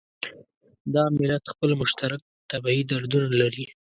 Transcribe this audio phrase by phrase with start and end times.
[0.93, 3.65] دا ملت خپل مشترک طبعي دردونه لري.